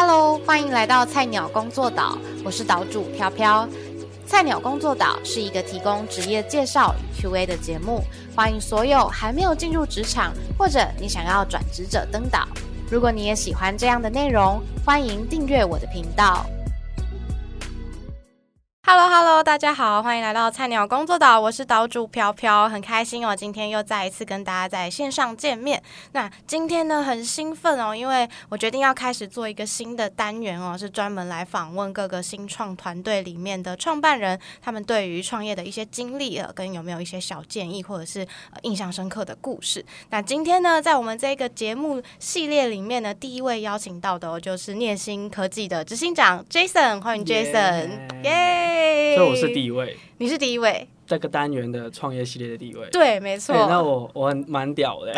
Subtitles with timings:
[0.00, 3.68] Hello，欢迎来到菜鸟工作岛，我是岛主飘飘。
[4.28, 8.00] 菜鸟工作岛是一个提供职业介绍与 Q&A 的节目，
[8.32, 12.46] 欢迎所有还没有进入职场或者你想要转职者登岛。
[12.88, 16.46] 如果你也喜欢这样的内容，欢迎订阅我的频道。
[18.84, 25.82] Hello，Hello，大家好，欢迎来到菜鸟工作岛，我是岛主飘飘，很开心哦，今天又再一次跟大家在线上见面。
[26.12, 38.26] 那今天呢，很兴奋哦，因为我决定要开始做一个新的单元哦，是专门来访问各个新创团队里面的创办人，他们对于创业的一些经历呃，跟有没有一些小建议或者是
[38.62, 39.84] 印象深刻的故事。
[40.08, 47.90] 那今天呢，在我们这个节目系列里面呢，第一位邀请到的哦就是念心科技的执行长 Jason，欢迎 Jason，
[48.24, 48.67] 耶！
[49.16, 53.54] 所以我是第一位，你是第一位，这个单元的创业系列的第一位，对，没错。
[53.68, 55.12] 那我我很蛮屌的，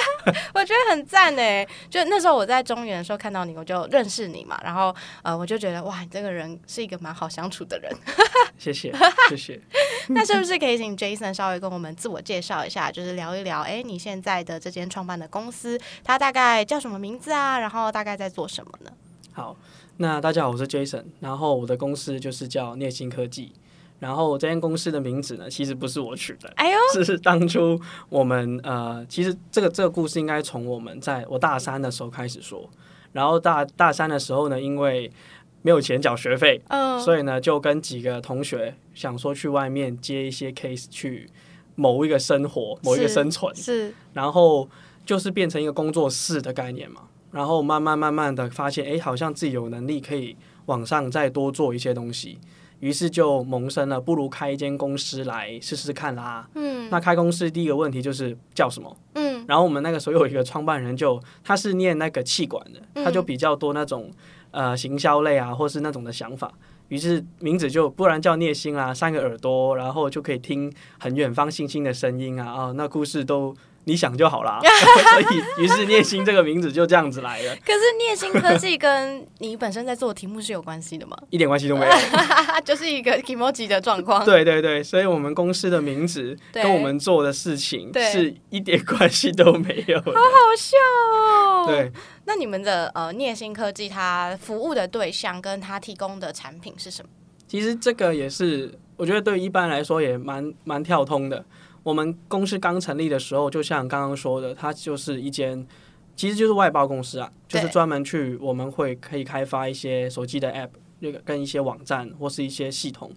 [0.54, 1.66] 我觉得很赞哎！
[1.90, 7.92] 就那时候我在中原的时候看到你，我就认识你嘛，然后呃，我就觉得哇，你这个人是一个蛮好相处的人。
[8.58, 8.92] 谢谢，
[9.28, 9.60] 谢谢。
[10.08, 17.58] 那是不是可以请 Jason 稍微跟我们自我介绍一下，就是聊一聊，哎，你现在的这间创办的公司，它大概叫什么名字啊？
[17.58, 18.90] 然后大概在做什么呢？
[19.32, 19.56] 好。
[19.98, 23.52] 那大家好，我是 Jason，然后我的公司就是叫聂星科技，
[24.00, 32.68] 然后这间公司的名字呢，其实不是我取的，哎呦，是当初我们呃，其实这个这个故事应该从我们在我大三的时候开始说，
[33.12, 35.12] 然后大大三的时候呢，因为
[35.60, 41.28] 没有钱缴学费，嗯，所以呢就跟几个同学想说去外面接一些 case 去
[41.76, 44.68] 某一个生活，某一个生存，是，然后
[45.04, 47.02] 就是变成一个工作室的概念嘛。
[47.32, 52.38] 然后慢慢慢慢的发现，哎，好像自己有能力可以往上再多做一些东西，
[52.80, 56.46] 于是就萌生了，不如开一间公司来试试看啦。
[56.54, 58.96] 嗯，那开公司第一个问题就是叫什么？
[59.14, 64.10] 嗯，然后我们那个时候有一个创办人，就他是念那个气管的，他就比较多那种
[64.50, 66.52] 呃行销类啊，或是那种的想法，
[66.88, 73.56] 于是名字就不然叫聂星啊，三个耳朵，然后就可以听很远方星星的声音啊，啊，那故事都。
[73.84, 74.60] 你想就好啦。
[74.62, 77.56] 所以于是聂星这个名字就这样子来了。
[77.64, 81.16] 可是聂星科技跟你本身在做的题目是有关系的吗？
[81.30, 81.92] 一点关系都没有，
[82.64, 84.24] 就是一个 emoji 的状况。
[84.24, 89.98] 对对对，所以我们公司的名字跟我们做的事情是一点关系都没有。
[90.02, 90.76] 好好笑
[91.16, 91.66] 哦。
[91.66, 91.90] 对，
[92.24, 97.08] 那你们的呃聂星科技，它服务的对象跟它提供的产品是什么？
[97.48, 101.44] 其实这个也是，我觉得对一般来说也蛮蛮跳通的。
[101.82, 105.66] 我们公司刚成立的时候，就像刚刚说的，它就是一间，
[106.14, 110.70] 其实就是外包公司啊，就是专门去我们会可以开发一些手机的 App，
[111.00, 113.10] 那个跟一些网站或是一些系统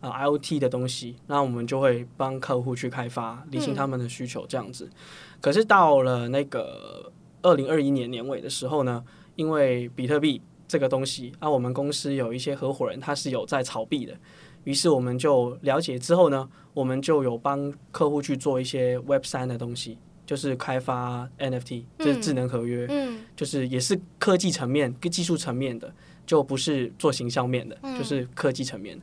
[0.00, 4.88] 啊 IOT 的东西，那我们就会帮客户去开发，理清他们的需求这样子。
[5.40, 9.04] 可是到了那个二零二一年年尾的时候呢，
[9.34, 14.14] 因为比特币这个东西，啊，我们公司有一些合伙人他是有在炒币的。
[14.64, 19.96] 于是我们就了解之后呢，我们就有帮客户去做一些 Web 三的东西，
[20.26, 25.94] 就是开发 NFT，就是智能合约，嗯，就是也是科技层面跟技术层面的，
[26.26, 29.00] 就不是做形象面的，就是科技层面。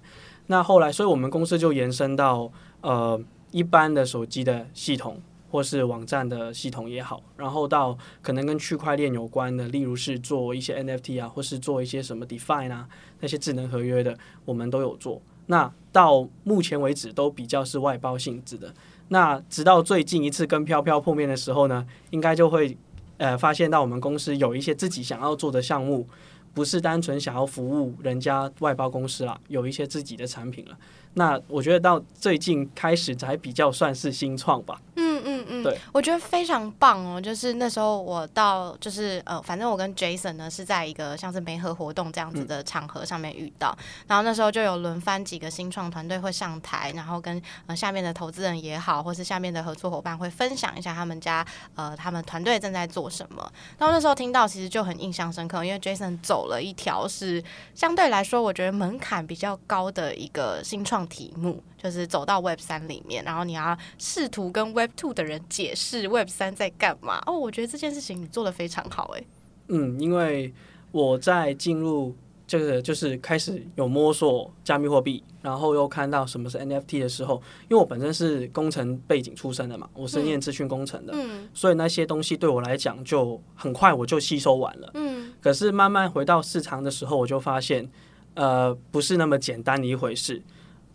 [0.48, 3.20] 那后来，所以我们公司就延伸到呃
[3.52, 12.90] 一般的手机的系统或是网站的系统也好，然后到可能跟区块链有关的，例如是做一些 NFT 啊，或是做一些什么 Define 啊
[13.22, 15.22] 那些智能合约的，我们都有做。
[15.52, 18.74] 那到目前为止都比较是外包性质的。
[19.10, 22.78] 那直到最近一次跟飘飘碰面的时候呢，应该就会
[23.18, 26.08] 呃发现到我们公司有一些自己想要做的项目，
[26.54, 30.78] 不是单纯想要服务人家外包公司啦，有一些自己的产品了。
[31.16, 34.82] 那我觉得到最近开始才比较算是新创吧。
[34.96, 37.20] 嗯嗯嗯，对，我觉得非常棒哦。
[37.20, 51.46] 就是那时候我到，就是呃，反正我跟 Jason 呢是在一个像是媒合活动这样子的场合上面遇到，然后那时候就有轮番几个新创团队会上台，然后跟呃下面的投资人也好，或是下面的合作伙伴会分享一下他们家
[51.76, 53.52] 呃他们团队正在做什么。
[53.78, 57.44] 然后那时候听到其实就很印象深刻，因为 Jason 走了一条是
[57.76, 61.02] 相对来说我觉得门槛比较高的一个新创。
[61.12, 67.22] 题目就是走到 Web 三里面，然后你要试图跟 Web Two 的人解释 Web 三在干嘛。
[67.26, 69.24] 哦，我觉得这件事情你做的非常好，哎。
[69.68, 70.54] 嗯，因为
[70.92, 72.16] 我在进入
[72.46, 85.32] 这个就是开始有摸索加密货币，然后又看到什么是 NFT 的时候，因为我本身是工程背景出身的嘛，我是念资讯工程的，嗯，所以那些东西对我来讲就很快我就吸收完了，嗯。
[85.40, 87.90] 可是慢慢回到市场的时候，我就发现，
[88.34, 90.42] 呃，不是那么简单的一回事。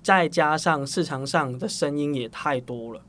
[0.02, 3.02] 再加上市场上的声音也太多了，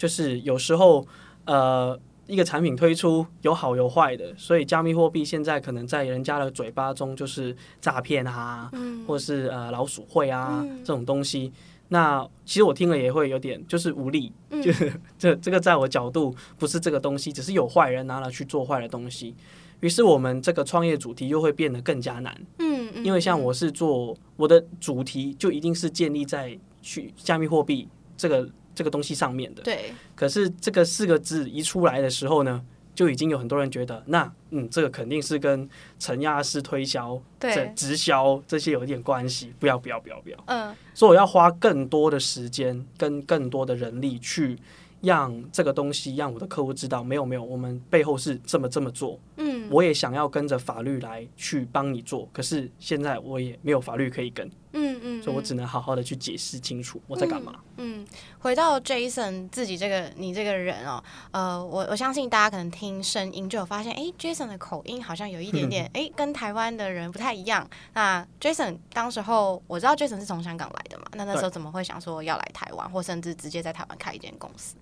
[0.00, 1.06] 就是有时候，
[1.44, 8.70] 呃，一个产品推出有好有坏的，所以加密货币现在可能在人家的嘴巴中就是诈骗啊，
[9.06, 11.52] 或是呃老鼠会啊这种东西。
[11.88, 14.32] 那其实我听了也会有点就是无力，
[14.64, 19.34] 就是这这个在我角度不是这个东西，只是有坏人拿了去做坏的东西。
[19.80, 22.34] 于是我们这个创业主题又会变得更加难。
[22.58, 27.86] 嗯，因为像我是做我的主题就一定是建立在去加密货币
[28.16, 28.48] 这个
[28.80, 29.62] 这个东西上面的。
[29.62, 29.92] 对。
[30.16, 32.64] 可是这个四个字一出来的时候呢？
[32.92, 35.66] 就已经有很多人觉得，那嗯，这个肯定是跟
[35.98, 39.54] 承压式推销、这直销这些有一点关系。
[39.58, 44.58] 不要不要不要不要，嗯，所以我要花更多的时间跟更多的人力去
[45.00, 49.18] 让这个东西让我的客户知道，没有没有，我们背后是这么这么做。
[49.42, 54.48] 嗯，我也想要跟着法律来去帮你做，可是现在我也没有法律可以跟。
[54.72, 57.54] 嗯嗯，所以我只能好好的去解释清楚我在干嘛。
[57.78, 58.06] 嗯，
[58.38, 61.02] 回到 Jason 自己这个你这个人哦，
[61.32, 67.68] 呃，我我相信大家可能听声音就有发现，哎，Jason 的口音好像有一点点， 哎，跟台湾的人不太一样。
[67.94, 74.76] 那 Jason 当时候我知道 Jason 是从香港来的嘛，那那时候怎么会想说要来台湾，或甚至直接在台湾开一间公司？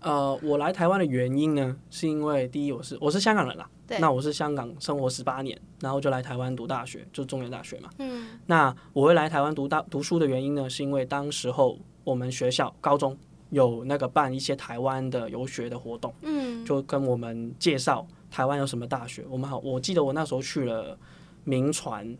[0.00, 3.68] 呃，我来台湾的原因呢，是因为第一我是我是香港人啦。
[4.00, 7.88] 那我是香港生活十八年，然后就来台湾读大学，就中原大学嘛。
[7.98, 8.38] 嗯。
[8.44, 13.16] 那我会来台湾读大读书的原因呢，是因为当时候我们学校高中
[13.48, 19.24] 有那个办一些台湾的游学的活动，嗯，就跟我们介绍台湾有什么大学。
[19.30, 20.98] 我们好，我记得我那时候去了
[21.44, 22.14] 明传，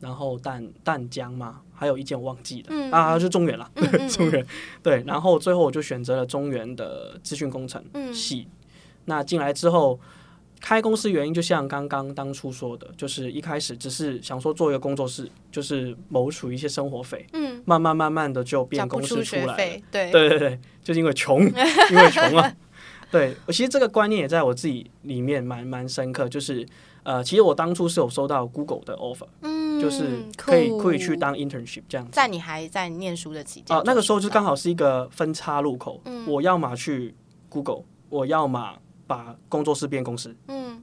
[0.00, 3.68] 然后淡淡江嘛，还有一间我忘记了，啊，就中原了，
[4.08, 4.46] 中原。
[4.82, 7.84] 对，然后最后我就选择了中原的资讯工程
[8.14, 8.46] 系。
[9.06, 9.98] 那进来之后。
[10.64, 17.26] 开公司原因就像刚刚当初说的，就是一开始只是想说做一个工作室，就是谋取一些生活费。
[17.32, 19.56] 嗯，慢慢慢慢的就变公司出来了。
[19.56, 22.54] 对对对对，就是因为穷，因为穷啊。
[23.10, 26.64] 对，我其实这个观念也在我自己里面蛮蛮深刻，就是
[27.02, 32.12] 呃，其实我当初是有收到 Google 的 offer，嗯，就是可以可以去当 internship 这样子。
[32.12, 37.14] 在你还在念书的期间啊，那个时候就刚好是一个分叉路口，我要么去
[37.48, 38.74] Google，我要么。
[39.04, 40.82] 把工作室变公司，嗯，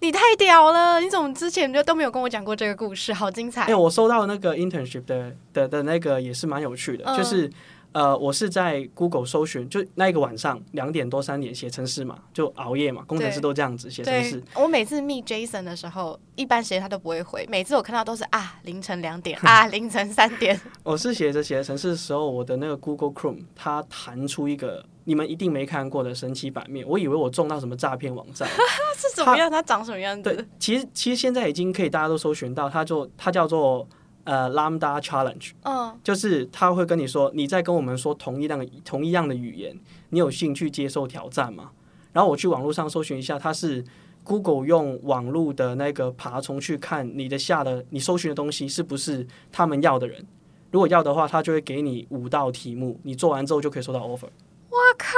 [0.00, 1.00] 你太屌了！
[1.00, 3.10] 你怎么之前就都没有跟我讲过这个故事？
[3.10, 3.62] 好精彩！
[3.62, 7.50] 哎，我收到那个 internship 的的的那个也是蛮有趣的，就是。
[7.92, 14.40] 呃，我是在 Google 搜寻，就那一个晚上两点多三点写程式嘛，就熬夜嘛，工程师都这样子写程式。
[14.54, 20.58] 我每次 meet Jason 的时候，一般时间他都不会回，每次我看到都是啊凌晨两点啊 凌晨三点。
[20.84, 28.48] 我是写着写着程式的时候，我的那个 Google Chrome 它弹出一个你们一定没看过的神奇版面，我以为我中到什么诈骗网站。
[28.96, 29.50] 是什么样？
[29.50, 30.32] 它长什么样子？
[30.32, 33.88] 对，其实其实现在已经可以大家都搜寻到，它就它叫做。
[34.30, 39.76] 呃，Lambda Challenge，嗯，就是他会跟你说，你在跟我们说同一样的同一样的语言，
[40.10, 41.72] 你有兴趣接受挑战吗？
[42.12, 43.84] 然后我去网络上搜寻一下，它是
[44.22, 50.24] Google 用网络的那个爬虫去看你的下的你搜寻的东西是不是他们要的人，
[50.70, 54.28] 如果要的话，他就会给你五道题目，你做完之后就可以收到 offer。
[54.68, 55.08] 我靠！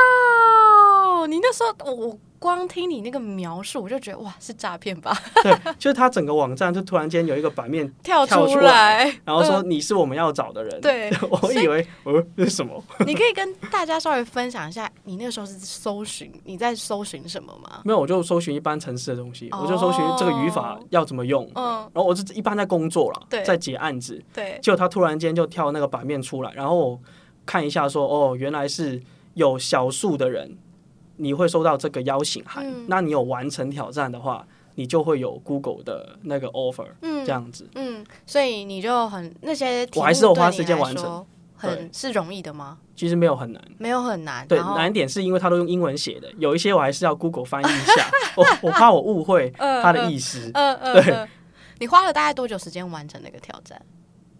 [1.27, 2.19] 你那时候我。
[2.43, 5.17] 光听你那个描述，我就觉得哇，是诈骗吧？
[5.45, 10.81] 对，就是他整个网站就突然间有一个版面 跳出来，然后说你是我们要找的人。
[10.81, 12.83] 对， 我以为呃这是什么？
[13.07, 17.81] 你可以跟大家稍微分享一下，你那个时候是搜寻你在搜寻什么吗？
[17.85, 21.49] 没有，我就搜寻一般城市的东西，我就搜寻这个语法要怎么用。
[21.55, 24.21] 嗯，然后我就一般在工作了，在结案子。
[24.35, 27.01] 对，结果他突然间就跳那个版面出来，然后我
[27.47, 29.01] 看一下说哦，原来是
[29.35, 30.59] 有小数的人。
[31.23, 37.71] 你会收到这个邀请函，那你有完成挑战的话，你就会有 Google 的那个 offer，这样子。
[37.77, 41.25] 嗯，所以你就很那些，我还是有花时间完成，
[41.55, 42.79] 很是容易的吗？
[42.97, 44.47] 其实没有很难，没有很难。
[44.49, 50.51] 对，难点是因为他都用英文写的，有一些我还是要 Google 翻译一下， 我我怕我误会他的意思。
[50.55, 51.29] 嗯嗯，对。
[51.79, 53.81] 你花了大概多久时间完成那个挑战？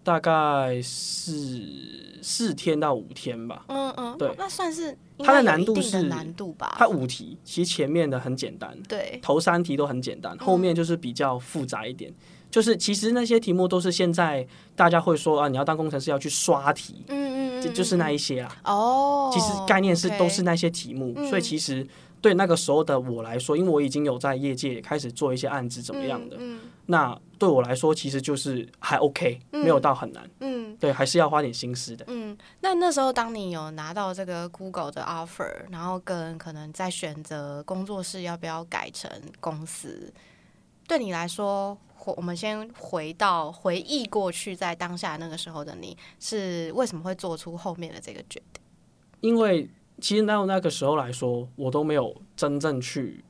[0.03, 3.63] 大概是四天到五天吧。
[3.67, 6.75] 嗯嗯，对，那算是它的难度是难度吧？
[6.77, 12.13] 它五题，其实前面的很简单，对，头三题都很简单，后面就是比较复杂一点。
[12.51, 14.45] 就是其实那些题目都是现在
[14.75, 18.55] 大家会说啊，你要当工程师要去刷题，嗯嗯嗯，就是那一些啊。
[18.65, 21.87] 哦，其实概念是都是那些题目，所以其实。
[22.23, 26.37] 对那个时候的我来说，因为我已经有在业界开始做一些案子，怎么样的？
[26.85, 30.29] 那对我来说，其实就是还 OK，没有到很难。
[30.39, 32.05] 嗯，对，还是要花点心思的。
[32.07, 39.09] 嗯，那那时候当你有拿到这个 Google 的 offer，然后跟可能在选择工作室要不要改成
[39.39, 40.13] 公司，
[40.87, 48.61] 对你来说，我们先回到回忆过去，在当下那个时候的你是为什么会做出后面的这个决定？
[49.21, 49.69] 因为。
[50.01, 53.23] 其实到那个时候来说，我都没有真正去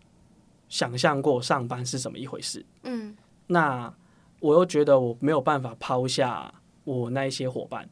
[0.70, 2.66] 想象过上班是怎么一回事。
[2.84, 3.16] 嗯
[3.48, 3.94] 那
[4.40, 7.88] 我又觉得我没有办法抛下我那一些伙伴，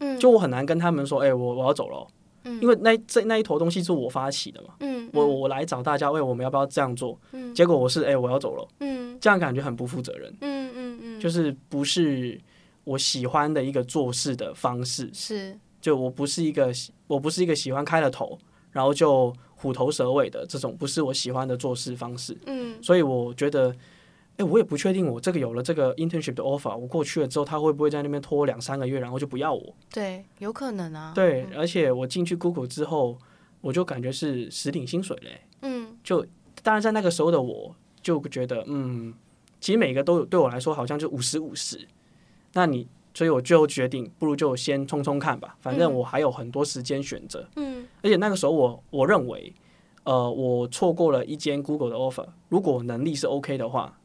[0.00, 2.06] 嗯，就我很难跟他们说，哎、我我要走了，
[2.44, 2.60] 嗯。
[2.60, 7.18] 因为那这那一坨东西是我发起的嘛，嗯我我来找大家，喂，我们要不要这样做？
[7.32, 7.54] 嗯。
[7.54, 9.18] 结果我是，哎、我要走了，嗯。
[9.18, 12.38] 这样感觉很不负责任，嗯嗯嗯，就是不是
[12.84, 15.58] 我喜欢的一个做事的方式，是。
[15.80, 16.70] 就我不是一个
[17.06, 18.38] 我不是一个喜欢开了头，
[18.72, 22.36] 然后就虎头蛇尾的这种，不是我喜欢的做事方式。
[22.44, 22.76] 嗯。
[22.82, 23.74] 所以我觉得，
[24.38, 29.74] 哎、我也不确定我这个有了这个 internship 的 offer，我过去了之后，他会不会在那边拖两三个月，然后就不要我？
[29.90, 31.12] 对，有可能啊。
[31.14, 33.16] 对，而且我进去 Google 之后，
[33.62, 36.24] 我就感觉是实领薪水嘞、嗯就
[36.62, 39.14] 当然，在那个时候的我就觉得，嗯，
[39.58, 41.88] 其实每个都有对我来说好像就五十五十。
[42.52, 47.48] 那你，所以我最后决定，不如就先冲冲看吧，反正嗯我还有很多时间选择。
[47.56, 49.52] 嗯而且那个时候我我认为，
[50.04, 53.98] 呃，我错过了一间 Google 的 offer，如果我能力是 OK 的话，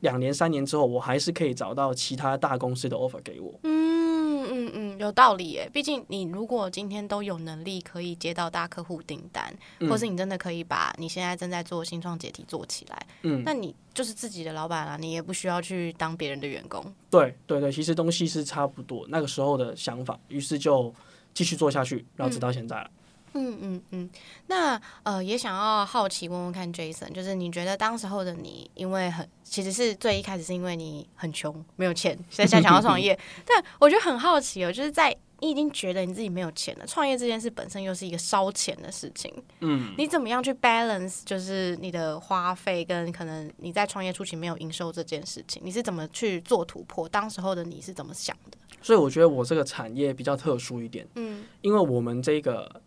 [0.00, 3.58] 两年三年之后，我还是可以找到其他大公司的 offer 给我。
[3.62, 5.68] 嗯嗯嗯，有道理耶。
[5.72, 16.82] 毕竟你如果今天都有能力可以接到大客户订单，嗯或是你真的可以把你现在正在做新创解题做起来，嗯，那你就是自己的老板啦，你也不需要去当别人的员工。
[17.10, 20.94] 对对对，其实东西是差不多，那个时候的想法，于是就
[21.34, 22.84] 继续做下去，然后直到现在了。
[22.84, 22.97] 嗯
[23.34, 24.10] 嗯嗯嗯，
[24.46, 33.18] 那呃也想要好奇问问看 Jason，就是你觉得当时候的你，因为很其实是最一开始是因为你很穷没有钱，所以才想要创业。
[33.46, 47.08] 但我觉得很好奇哦，就是在你已经觉得你自己没有钱了，创业这件事本身又是一个烧钱的事情，嗯，你怎么样去 balance 就是你的花费跟可能你在创业初期没有营收这件事情，你是怎么去做突破？
[47.08, 48.58] 当时候的你是怎么想的？
[48.82, 52.80] 所以我觉得我这个产业比较特殊一点，嗯因为我们这个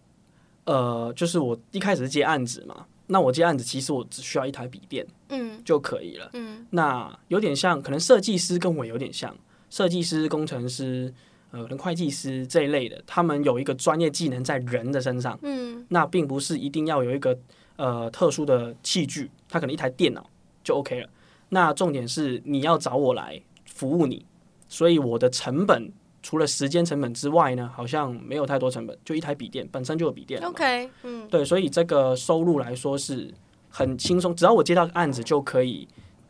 [0.65, 6.29] 呃，就是我一开始是接案子嘛，那我接案子其实我只需要一台笔电嗯就可以了。
[6.33, 9.35] 嗯那有点像，可能设计师跟我有点像，
[9.69, 11.13] 设计师、工程师，
[11.51, 17.37] 呃，可能会计师这一类的，他们有一个专业技能在人的身上，嗯那并不是一定要有一个
[17.75, 20.29] 呃特殊的器具，他可能一台电脑
[20.63, 21.09] 就 OK 了。
[21.49, 24.25] 那重点是你要找我来服务你，
[24.69, 25.91] 所以我的成本
[26.23, 30.47] 除了时间成本之外呢，好像没有太多成本，就一台笔电本身就有笔电了。
[30.47, 33.33] ，OK，嗯对，所以这个收入来说是
[33.69, 35.87] 很轻松，只要我接到案子就可以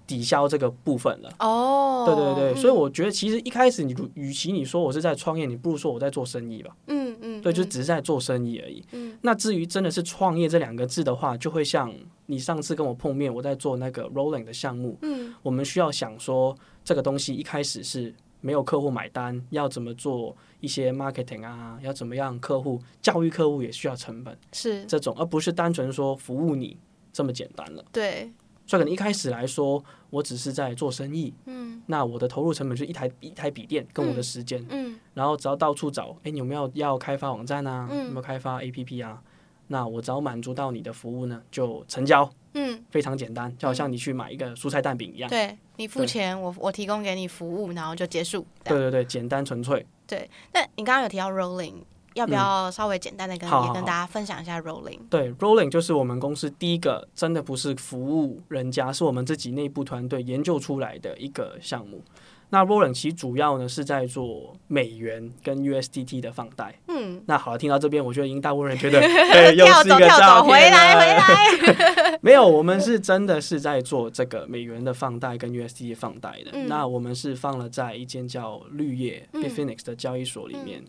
[0.07, 1.29] 抵消这个部分了。
[1.39, 6.75] 哦，对对对，所以嗯我觉得其实一开始你与其你说我是在创业，你不如说我在做生意吧。
[6.87, 8.83] 嗯嗯，对，就嗯只是在做生意而已。
[8.93, 11.93] 嗯那至于真的是创业这两个字的话，就会像
[12.25, 24.83] 你上次跟我碰面，我在做那个 Rolling 的项目，嗯我们需要想说这个东西一开始是没有客户买单，要怎么做一些 marketing 啊，要怎么样客户教育客户也需要成本是。
[24.85, 26.77] 这种，而不是单纯说服务你
[27.13, 27.85] 这么简单了。
[27.91, 28.31] 对，
[28.65, 31.81] 所以可能一开始来说，我只是在做生意，嗯。
[31.85, 37.87] 那我的投入成本就是一台一台笔电跟我的嗯时间，嗯然后只要到处找，哎，你有没有要开发网站啊？
[37.91, 38.05] 嗯。
[38.05, 39.21] 有没有开发 APP 啊？
[39.67, 45.29] 那我只要满足到你的服务呢，就成交，嗯，非常简单，就好像你去买一个蔬菜蛋饼一样。
[45.29, 48.45] 对你付钱，我我提供给你服务，然后就结束。
[48.63, 49.85] 对对对，简单纯粹。
[50.05, 51.75] 对那你刚刚有提到 rolling，
[52.15, 54.99] 要不要稍微简单的跟跟大家分享一下 rolling？
[55.09, 62.03] 对，Rolling 就是我们公司第一个真的不是服务人家，是我们自己内部团队研究出来的一个项目。
[62.51, 66.77] 那 Rolling 其实主要呢是在做美元跟 USDT 的放贷。
[66.89, 68.99] 嗯，那好了，听到这边，我觉得已经大部分人觉得，
[69.31, 72.19] 对，又是一个走跳走，诈骗回来回来。
[72.21, 76.51] 没有，我们是真的是在做这个美元的放贷跟 USDT 放贷的。
[76.53, 80.83] 嗯那我们是放了在一间叫绿叶嗯 Bitfinex 的交易所里面。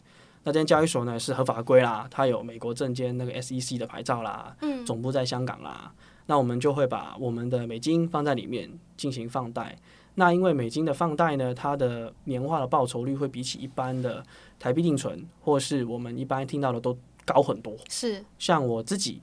[0.44, 5.92] 那间交易所呢是合法规啦，它有美国证监那个 SEC 的牌照啦，嗯总部在香港啦。
[6.26, 9.76] 那我们就会把我们的美金放在里面进行放贷。
[10.14, 14.22] 那因为美金的放贷呢，它的年化的报酬率会比起一般的
[14.58, 17.74] 台币定存，或是我们一般听到的都高很多。
[17.88, 19.22] 是，像我自己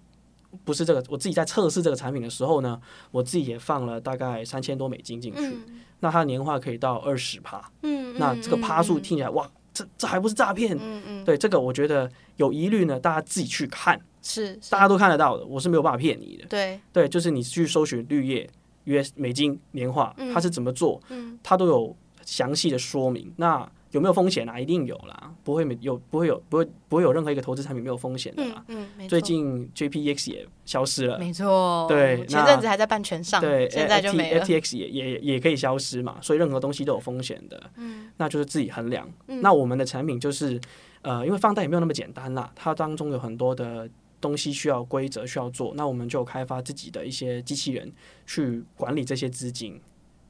[0.63, 2.81] 不是这个，我自己在测试这个产品的时候呢，
[3.11, 5.81] 我自己也放了大概三千多美金进去，嗯。
[5.99, 9.01] 那它年化可以到二十趴，嗯，那这个趴数嗯。
[9.01, 10.75] 听起来、哇，这这还不是诈骗？
[10.79, 14.71] 嗯嗯，对，这个我觉得有疑虑呢，大家自己去看，是，是。
[14.71, 16.45] 大家都看得到的，我是没有办法骗你的。
[16.47, 18.49] 对，对，就是你去搜寻绿叶
[18.89, 23.31] US 美金年化，嗯它是怎么做，嗯它都有详细的说明。
[23.37, 24.59] 那有没有风险啊？
[24.59, 28.63] 一定有啦，不会没有不会有不会不会有任何一个投资产品没有风险的啦。
[28.67, 34.45] 嗯嗯，最近 JPX 也消失了，没错，对那前阵子还在半全上，对现在就没了。
[34.45, 39.09] FTX 也也也可以消失嘛，所以任何东西都有风险的，嗯那就是自己衡量。
[39.27, 40.61] 嗯那我们的产品就是
[41.01, 43.89] 呃，因为放贷也没有那么简单啦，它当中有很多的
[44.21, 47.91] 东西需要规则需要做，那我们就开发自己的一些机器人
[48.25, 49.79] 去管理这些资金，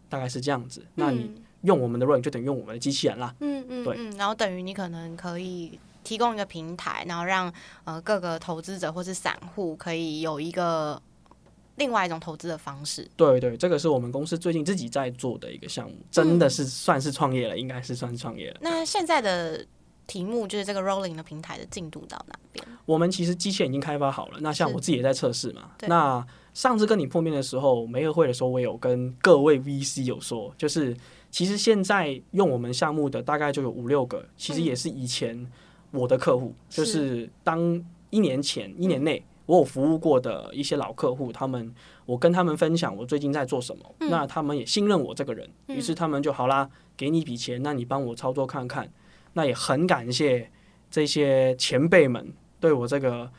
[0.07, 0.85] 大概是这样子。
[0.95, 3.35] 那你用我们的 n 就等于用我们的机器人啦。
[3.39, 7.51] 嗯嗯，对嗯，然后等于你可能可以提供一个平台，然后让
[7.83, 11.01] 呃各个投资者或是散户可以有一个
[11.75, 13.09] 另外一种投资的方式。
[13.15, 18.59] 对对，这个是我们公司最近自己在做的一个项目，真的是算是创业了，应该是算是创业了。
[18.61, 19.65] 那现在的
[20.09, 22.65] 题目就是这个 Rolling 的平台的进度到哪边？
[22.85, 25.69] 我们其实机器人已经开发好了，那像我自己也在测试嘛。
[25.87, 26.25] 那
[26.55, 30.97] 上次跟你碰面的时候，媒合会的时候，我有跟各位 VC 有说，就是
[31.29, 35.49] 其实现在用我们项目的大概就有五六个，其实也是以前
[35.91, 39.23] 我的客户，是就是当一年前一年内。
[39.45, 41.73] 我有服务过的一些老客户，他们
[42.05, 48.87] 我跟他们分享我最近在做什么，那他们也信任我这个人，于是他们就好啦，给你一笔钱，那你帮我操作看看。
[49.33, 50.49] 那也很感谢
[50.91, 53.29] 这些前辈们对我这个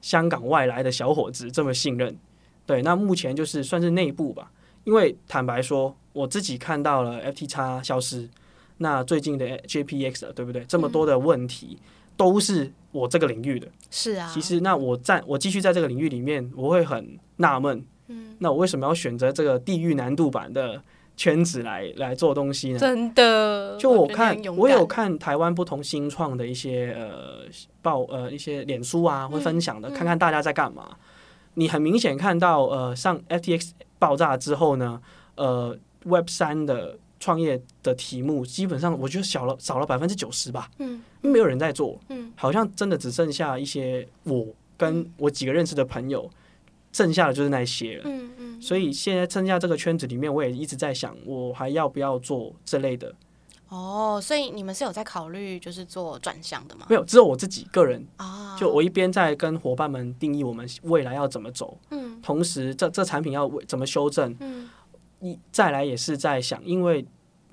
[0.00, 2.16] 香港外来的小伙子这么信任。
[2.66, 4.50] 对，那目前就是算是内部吧，
[4.84, 8.28] 因为坦白说，我自己看到了 FT 叉消失，
[8.78, 10.64] 那最近的 JPX 对不对？
[10.64, 11.78] 这么多的问题
[12.16, 13.68] 都是我这个领域的。
[13.88, 20.82] 是啊，其实，那我在我继续在这个领域里面，我会很纳闷，嗯，那我为什么要选择这个地狱难度版的
[21.16, 22.78] 圈子来来做东西呢？
[22.78, 27.42] 真的，就我看我有看台湾不同新创的一些呃
[27.80, 29.94] 报呃一些脸书啊会分享的，嗯。
[29.94, 30.96] 看看大家在干嘛。
[31.54, 35.00] 你很明显看到呃上 FTX 爆炸之后呢，
[35.36, 44.46] 呃 Web 三的创业的题目基本上我觉得少了少了百分之九十吧，嗯，没有人在做，嗯，好像真的只剩下一些我
[44.76, 46.30] 跟我几个认识的朋友，
[46.92, 48.02] 剩下的就是那些了。
[48.04, 53.14] 嗯嗯，所以现在剩下这个圈子里面，我也一直在想，我还要不要做这类的？
[53.68, 56.86] 哦，所以你们是有在考虑就是做转向的吗？
[56.88, 62.20] 没有，只有我自己个人，啊，就我一边在跟伙伴们定义我们未来要怎么走，嗯。
[62.22, 64.68] 同时这这产品要为怎么修正，嗯。
[65.20, 67.04] 一再来也是在想，因为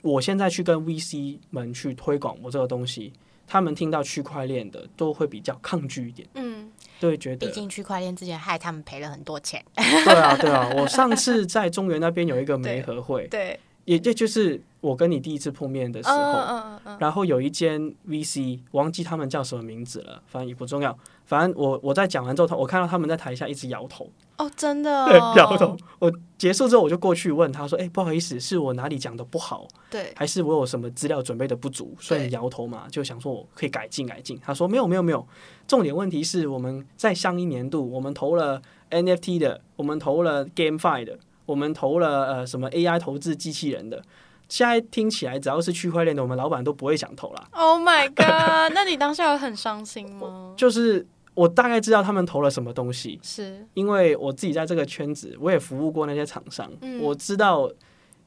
[0.02, 3.14] 我现在去跟 VC 们去推广我这个东西，
[3.48, 6.63] 他们听到区块链的都会比较抗拒一点，嗯，
[7.00, 9.64] 都会觉得毕竟区块链之前害他们赔了很多钱。
[9.76, 10.70] 对啊对啊。
[10.76, 16.16] 我上次在中原那边有一个媒合会， 对，也也就是我跟你第一次碰面的时候。
[16.16, 20.98] 嗯嗯嗯然后有一间 VC，忘记他们叫什么名字了，反正也不重要。
[21.26, 25.76] 反正我我在讲完之后，他我看到他们在台下一直摇头，哦，真的、哦， 对，摇头。
[26.00, 34.40] 我结束之后我就过去问他说：“哎、不好意思，是我哪里讲的不好，对，还是我有什么资料准备的不足，所以你摇头嘛？”就想说我可以改进改进。
[34.44, 35.26] 他说：“没有没有没有，
[35.68, 44.02] 重点问题是我们在上一年度我们投了 NFT 的，我们投了 GameFi 的，我们投了呃什么 AI 投资机器人的。”
[44.50, 47.48] 现在听起来，只要是区块链的，我们老板都不会想投啦。
[47.54, 48.72] Oh my god！
[48.76, 50.54] 那你当下有很伤心吗？
[50.56, 51.04] 就是
[51.34, 57.72] 我大概知道他们投了什么东西，是，因为我自己在这个圈子，我也服务过那些厂商，嗯我知道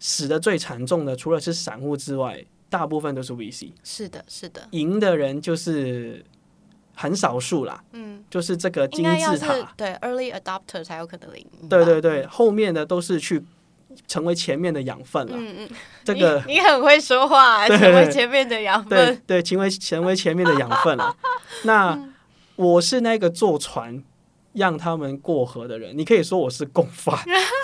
[0.01, 6.25] 死的最惨重的，除了是散户之外，大部分都是 VC，是的，是的，赢的人就是
[6.99, 11.47] 很少数啦，嗯，就是这个金字塔，对 early adopter 才有可能领。
[11.69, 13.43] 对对对，后面的都是去
[14.09, 15.35] 成为前面的养分了。
[15.37, 15.69] 嗯嗯，
[16.03, 18.89] 这个你你很会说话， 啊成为前面的养分。
[19.27, 21.15] 对对，成为成为前面的养分了。
[21.65, 22.15] 那嗯
[22.57, 24.03] 我是那个坐船
[24.55, 27.15] 让他们过河的人，你可以说我是共犯。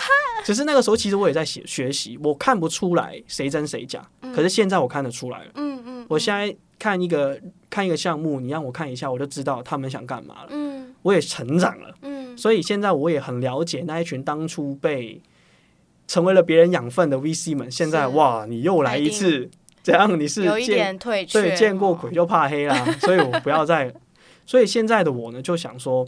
[0.44, 5.50] 只是那个时候，其实我也在学学习，我看不出来谁真谁假，可是现在我看得出来了。
[5.54, 7.40] 嗯嗯，我现在看一个
[7.72, 10.48] 看一个项目，你让我看一下，我就知道他们想干嘛了。
[10.50, 15.20] 嗯我也成长了，嗯所以现在我也很了解那一群当初被
[16.06, 17.70] 成为了别人养分的 VC 们。
[17.70, 19.50] 现在哇，你又来一次，
[19.82, 20.20] 怎样？
[20.20, 23.92] 你是有一见点退却，对，见过哦鬼就怕黑啦， 所以我不要再。
[24.44, 26.06] 所以现在的我呢，就想说，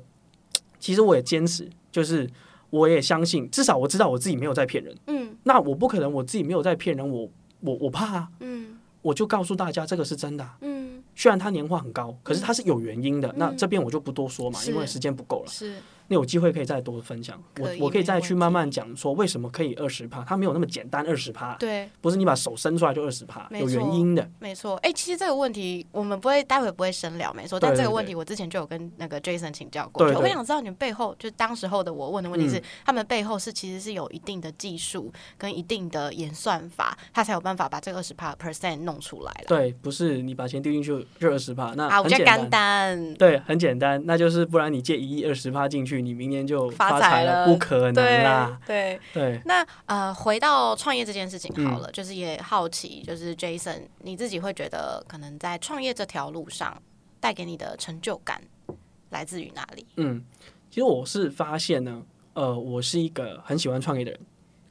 [0.78, 2.28] 其实我也坚持，就是
[2.70, 4.94] 我也相信，至少我知道我自己没有在骗人。
[5.06, 7.28] 嗯那我不可能我自己没有在骗人，我
[7.60, 13.32] 我我怕啊，嗯我就告诉大家这个是真的啊、嗯，虽然它年化很高，可是它是有原因的。
[13.36, 15.50] 那嗯这边我就不多说嘛，因为时间不够了。
[15.50, 15.76] 是
[16.08, 24.28] 那有机会可以再多分享，我我可以再去慢慢讲说为什么可以二十趴，它没有那么简单，二十趴对，不是你把手伸出来就二十趴，有原因的。
[24.38, 24.76] 没错。
[24.76, 27.58] 哎，其实这个问题我们不会，待会不会深聊，没错。
[27.58, 39.44] 但这个问题我之前就有跟那个 Jason 请教过，我想知道你们背后，就当时候的我问的问题是，嗯他们背后是其实是有一定的技术跟一定的演算法，他才有办法把这个二十趴 percent 弄出来了。
[39.48, 42.34] 对，不是你把钱丢进去就二十趴，那啊，我很简。
[42.50, 43.14] 单。
[43.14, 48.60] 对，很简单，那就是不然你借一亿二十趴进去，你明年就发财财了不可能啦。
[48.66, 56.80] 对，对，那呃，回到创业这件事情嗯好了，就是也好奇，就是 Jason，你自己会觉得可能在创业这条路上
[57.20, 58.42] 带给你的成就感
[59.10, 59.86] 来自于哪里？
[59.96, 60.24] 嗯，
[60.70, 62.02] 其实我是发现呢，
[62.34, 64.20] 呃，我是一个很喜欢创业的人，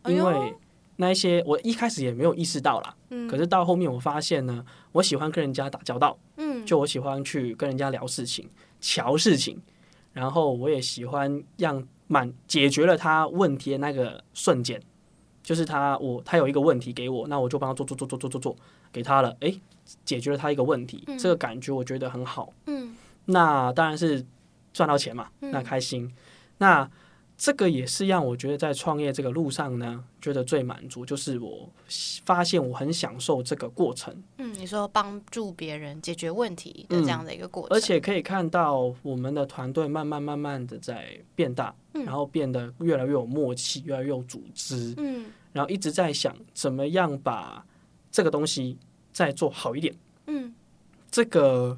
[0.07, 0.53] 因为
[0.95, 8.47] 那一些我一开始也没有意识到啦，嗯可是到后面我发现呢，我喜欢跟人家打交道，嗯，就我喜欢去跟人家聊事情、
[8.79, 9.59] 瞧事情，
[10.13, 14.81] 然后我也喜欢让满解决了他问题的那个瞬间，
[15.43, 18.55] 就是他我他有一个问题给我，那我就帮他做做做做做做做，
[18.91, 19.59] 给他了，诶，
[20.05, 22.53] 解决了他一个问题，这个感觉我觉得很好。
[22.67, 22.95] 嗯
[23.25, 24.25] 那当然是
[24.73, 26.13] 赚到钱嘛，那开心。
[26.57, 26.89] 那
[27.43, 31.69] 这个也是让我觉得在创业这个路上呢，觉得最满足，就是我
[32.23, 45.25] 发现我很享受这个过程，嗯，你说帮助别人解决问题的这样的一个过程，而且可以看到我们的团队慢慢慢慢的在变大，然后变得越来越有默契，越来越有组织，嗯。
[45.51, 47.65] 然后一直在想怎么样把
[48.09, 48.77] 这个东西
[49.11, 49.93] 再做好一点。
[50.27, 50.55] 嗯。
[51.11, 51.77] 这个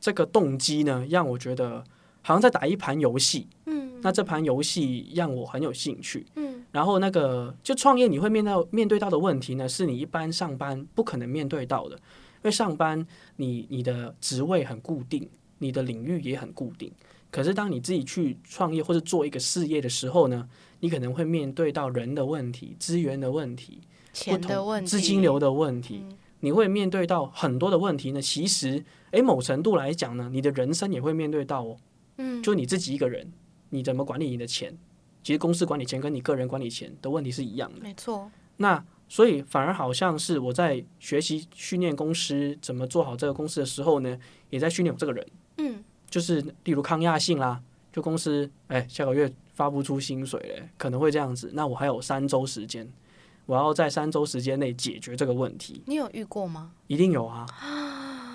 [0.00, 1.84] 这个动机呢，让我觉得
[2.22, 3.46] 好像在打一盘游戏。
[3.66, 6.26] 嗯那这盘游戏让我很有兴趣。
[6.36, 12.02] 嗯然后那个就创业，你会面到面对到的问题呢，是你一般上班不可能面对到的，因
[12.42, 13.04] 为上班
[13.36, 16.92] 你你的职位很固定，你的领域也很固定。
[17.30, 23.80] 可是当你自己去创业或者做一个事业的时候呢，你可能会面对到人的问题、资源的问题、
[24.12, 28.22] 不钱的同问题，资金流的问题，嗯你会面对到很多的问题呢。
[28.22, 31.76] 其实，诶，某程度来讲呢，你的人生也会面对到哦。
[32.16, 33.30] 嗯，就你自己一个人，
[33.70, 34.76] 你怎么管理你的钱？
[35.22, 37.80] 其实公司管理钱跟你个人管理钱的问题是一样的。
[37.80, 45.26] 没错，那所以反而好像是我在学习训练公司怎么做好这个公司的时候呢，也在训练我这个人。
[45.58, 51.50] 嗯就是例如抗压性啦，就公司哎下个月发不出薪水嘞，可能会这样子。
[51.52, 52.90] 那我还有三周时间，
[53.46, 56.72] 我要在三周时间内解决这个问题，你有遇过吗？
[56.86, 57.46] 一定有啊，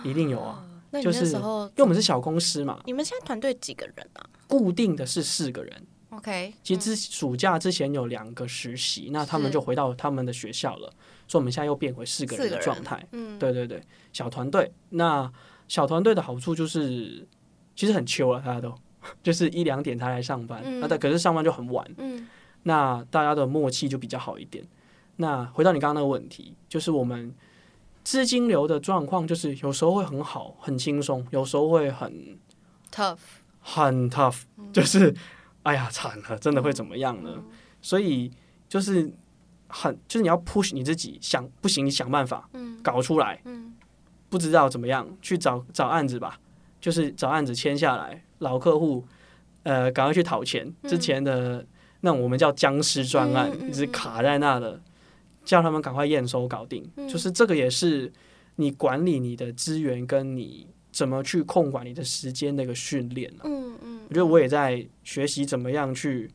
[0.06, 5.88] 一定有啊，那你就是那时候，因为我们是小公司嘛，你们现在团队几个人啊固定的是四个人。
[6.10, 10.88] ？OK，其实之暑假之前有两个实习，那他们就回到他们的学校了，
[11.28, 13.06] 所以我们现在又变回四个人的状态。
[13.12, 13.82] 嗯，对对对，
[14.14, 14.72] 小团队。
[14.90, 15.30] 那
[15.68, 17.28] 小团队的好处就是，
[17.76, 18.74] 其实很秋了，大家都
[19.22, 22.28] 就是一两点才来上班，嗯那但可是上班就很晚，嗯
[22.64, 24.66] 那大家的默契就比较好一点。
[25.18, 27.34] 那回到你刚刚那个问题，就是我们
[28.04, 32.38] 资金流的状况，就是有时候会很好，很轻松，有时候会很
[32.92, 33.18] ，tough，
[33.68, 35.12] 很 tough，就是
[35.64, 37.44] 哎呀惨了，真的会怎么样呢？
[37.82, 38.32] 所以
[38.70, 39.12] 就是
[39.68, 42.80] 很就是你要 push 你自己，想不行你想办法嗯。
[42.84, 43.74] 搞出来，嗯。
[44.30, 46.40] 不知道怎么样去找找案子吧，
[46.80, 49.04] 就是找案子签下来，老客户
[49.64, 51.66] 呃赶快去讨钱，之前的
[52.02, 54.80] 那我们叫僵尸专案一直卡在那的，
[55.44, 58.12] 叫他们赶快验收搞定，就是这个也是
[58.58, 63.44] 你管理你的资源跟你怎么去控管你的时间的一个训练啊。
[63.44, 66.32] 嗯嗯我觉得我也在学习怎么样去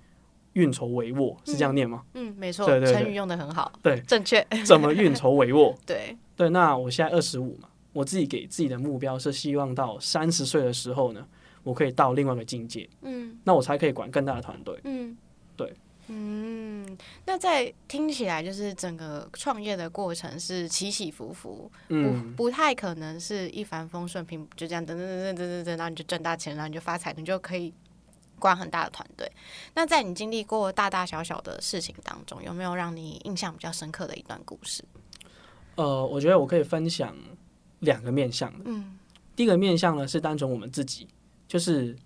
[0.53, 2.03] 运筹帷幄，是这样念吗？
[2.13, 3.01] 嗯，没错，对对对。
[3.01, 3.99] 成语用的很好，对。
[4.03, 5.75] 正确，怎么运筹帷幄？
[5.87, 11.27] 对，对，那我现在二十五嘛，我自己给自己的目标是希望到三十岁的时候呢，
[11.63, 13.39] 我可以到另外一个境界，嗯。
[13.45, 14.79] 那我才可以管更大的团队。
[14.85, 15.17] 嗯，
[15.57, 15.73] 对，
[16.13, 27.73] 嗯，那在听起来就是整个创业的过程是起起伏伏，嗯，不不太可能是一帆风顺，平就这样等等等等等等，然后你就挣大钱，然后你就发财，你就可以
[28.41, 29.31] 管很大的团队。
[29.75, 34.83] 那在你经历过大大小小的事情当中，有没有让你印象比较深刻的一段故事？
[35.77, 37.17] 呃，我觉得我可以分享
[37.79, 38.65] 两个面向的。
[38.65, 38.99] 嗯
[39.37, 41.09] 第一个面向呢是单纯我们自己，
[41.49, 41.97] 就是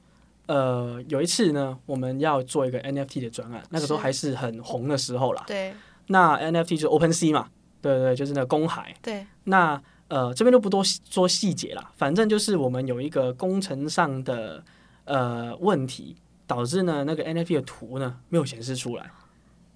[0.47, 5.45] 呃有一次呢，我们要做一个 NFT 的专案，那个时候还是很红的时候啦。
[5.47, 5.75] 对
[6.09, 7.49] 那 NFT 就是 OpenSea 嘛，
[7.81, 8.95] 对对对，就是那个公海。
[9.01, 14.63] 对，那呃这边就不多说细节啦，反正就是我们有一个工程上的
[15.05, 19.11] 呃问题，导致呢那个 NFT 的图呢没有显示出来。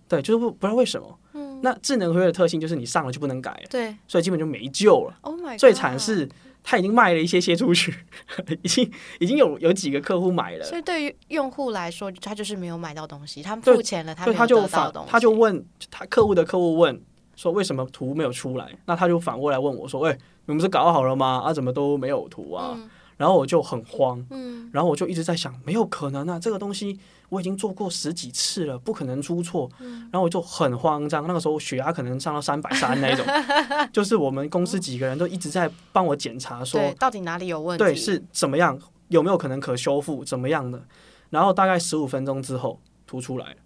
[0.07, 1.19] 对，就是不不知道为什么。
[1.35, 5.19] 嗯，那智能合约的特性就是你上了就不能改了，对所以基本就没救了。
[5.23, 6.29] ，Oh my，God 最惨是
[6.71, 7.95] 他已经卖了一些些出去，
[8.61, 14.67] 已经已经有有几个客户买了，所以对于用户来说，他就是没有买到东西，他们付钱了，他，没有他就
[15.07, 17.01] 他就问他客户的客户问
[17.37, 18.69] 说为什么图没有出来？
[18.85, 20.13] 那他就反过来问我说：“喂、
[20.45, 21.41] 你们不是搞好了吗？
[21.47, 29.69] 啊，怎么都没有图啊？”嗯然后我就很慌，嗯然后我就一直在想，没有可能啊，这个东西我已经做过十几次了，不可能出错。
[29.81, 33.27] 嗯然后我就很慌张，那个时候血压可能上到三百三那一种，
[33.93, 37.85] 就是我们公司几个人都一直在帮我检查说对，到底哪里有问题？
[37.85, 38.79] 对，是怎么样，
[39.09, 40.83] 有没有可能可修复，怎么样的？
[41.31, 43.57] 然后大概十五分钟之后，吐出来了，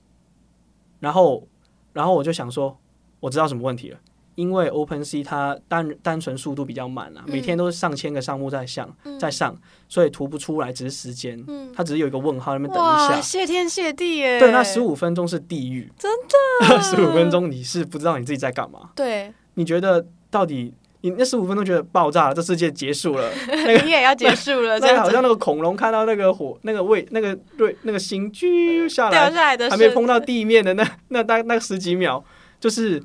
[0.98, 1.46] 然后，
[1.92, 2.76] 然后我就想说，
[3.20, 3.98] 我知道什么问题了，
[4.34, 8.88] 因为 Open C 它单单纯速度比较慢啊，每天都是上千个项目在上
[9.20, 9.54] 在上，
[9.88, 11.44] 所以涂不出来，只是时间，
[11.76, 13.20] 它只是有一个问号那边等一下。
[13.20, 14.40] 谢天谢地耶！
[14.40, 16.80] 对，那十五分钟是地狱，真的。
[16.80, 18.90] 十五分钟你是不知道你自己在干嘛。
[18.94, 32.24] 对，你觉得到底你那十五分钟觉得爆炸了，这世界结束了， 那个你也要结束了，那个好像那个恐龙看到那个火那个位那个对那个星啾下来掉下来的还没碰到地面的那那那那十几秒，
[32.58, 33.02] 就是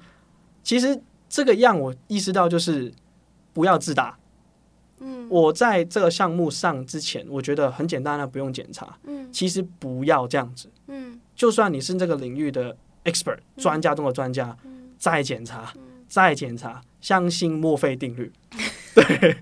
[0.63, 0.97] 其实。
[1.29, 2.91] 这个样我意识到就是
[3.53, 4.17] 不要自大。
[4.99, 8.97] 嗯，我在这个项目上之前，我觉得很简单的，不用检查。
[9.03, 10.71] 嗯，其实不要这样子。
[10.87, 14.57] 嗯，就算你是这个领域的 expert 专家中的专家，
[14.97, 15.71] 再检查，
[16.07, 18.31] 再检查，相信墨菲定律。
[18.95, 19.37] 对，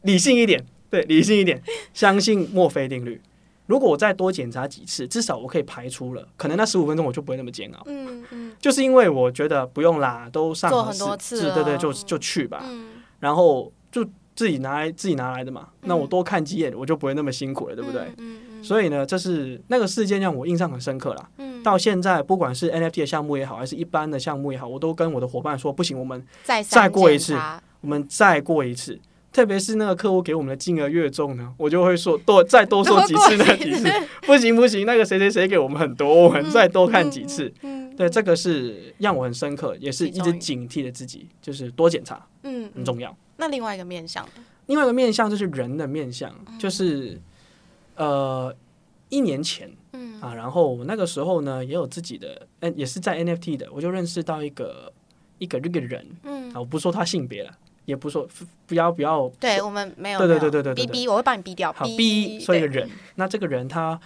[0.00, 1.62] 理性一点，对，理性一点，
[1.92, 3.20] 相信墨菲定律。
[3.66, 7.82] 如果我再多检查几次，至少我可以排除了，可能那十五分钟我就不会那么煎熬。
[7.86, 12.62] 嗯嗯，就是因为我觉得不用啦，都上很多次，对对，就就去吧。
[12.64, 18.02] 嗯，然后就自己拿来自己拿来的嘛，那我多看几眼，我就不会那么辛苦了，对不对？
[18.18, 18.64] 嗯嗯。
[18.64, 21.28] 所以呢，这是那个事件让我印象很深刻啦。
[21.38, 21.62] 嗯。
[21.62, 27.36] 到现在，不管是 NFT 的项目也好，还是一般的项目也好，我都跟我的伙伴说，不行，我们再再过一次，
[27.80, 29.00] 我们再过一次。
[29.36, 33.86] 特别是那个客户给我们的金额越重呢，我就会说多再多说几次 那几次，
[34.22, 37.52] 不行不行，那个谁谁谁给我们很多，我们再多看几次。
[37.60, 43.14] 嗯，对，这个是让我很深刻，也是一直警惕着自己，就是多检查，嗯，很重要。
[43.36, 44.26] 那另外一个面向，
[44.68, 47.20] 另外一个面向就是人的面向，就是
[47.96, 48.56] 呃，
[49.10, 50.18] 一年前，嗯。
[50.22, 54.90] 啊，然后那个时候呢，也有自己的，嗯，也是在 NFT 的，我就认识到一个
[55.36, 56.50] 一个这个人，嗯。
[56.52, 57.50] 啊，我不说他性别了。
[57.86, 58.28] 也不说
[58.66, 63.98] 不要不要，对我们没有对对对对对逼逼我会帮你逼掉，好逼说一个人，那这个人他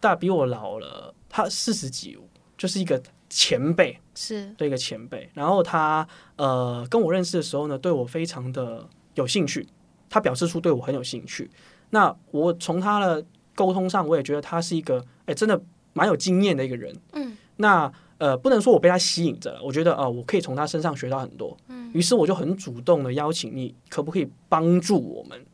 [0.00, 2.18] 大比我老了，他四十几，
[2.58, 5.30] 就是一个前辈，是对一个前辈。
[5.34, 6.06] 然后他
[6.36, 9.68] 呃跟我认识的时候呢，对我非常的有兴趣，
[10.08, 11.50] 他表示出对我很有兴趣。
[11.90, 16.96] 那我从他的沟通上，我也觉得他是一个哎真的蛮有经验的一个人。
[17.12, 17.92] 嗯，那。
[18.20, 21.56] 呃，不能说我被他吸引着了，我觉得啊，我可以从他身上学到很多。
[21.68, 25.44] 嗯，于是我就很主动的邀请你，可不可以帮助我们？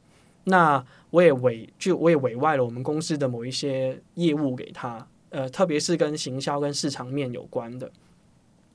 [0.44, 7.90] 那我也委就我也委外了我们公司的某一些业务给他，呃，特别是跟行销跟市场面有关的。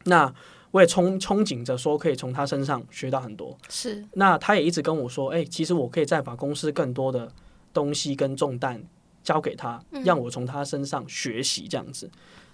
[0.03, 0.33] 那
[0.71, 3.57] 我也憧憧憬着说，可以从他身上学到很多。
[3.69, 7.31] 是，那他也一直跟我说，哎，其实我可以再把公司更多的
[7.73, 8.81] 东西跟重担
[9.23, 12.09] 交给他，让我从他身上学习这样子。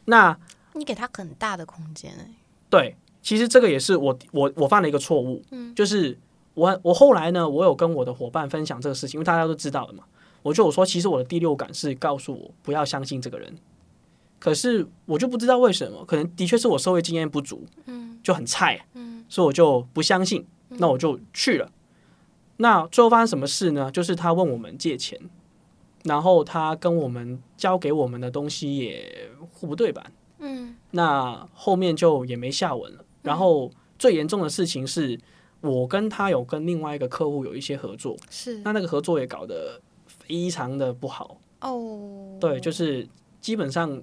[0.05, 0.37] 那
[0.73, 2.35] 你给他很大的空间哎，
[2.69, 2.95] 对，
[3.27, 6.17] 其实这个也是我我我犯了一个错误，嗯，就是
[6.53, 10.05] 我我后来呢，我有跟我的伙伴分享这个事情，因为大家都知道了嘛，
[10.43, 13.53] 我就我说，其实我的第六感是告诉我不要相信这个人，
[14.39, 21.69] 可是我就不知道为什么，可能的确是我社会经验不足，嗯，就很菜，嗯，所以我就不相信，那我就去了，
[22.55, 23.91] 那最后发生什么事呢？
[23.91, 25.19] 就是他问我们借钱，
[26.05, 30.13] 然后他跟我们交给我们的东西也互不对版。
[30.39, 33.03] 嗯，那后面就也没下文了。
[33.27, 35.19] 然后最严重的事情是，
[35.59, 42.37] 我跟他有跟另外一个客户有一些合作，是那那个合作也搞得非常的不好哦。
[42.39, 43.05] 对，就是
[43.41, 44.01] 基本上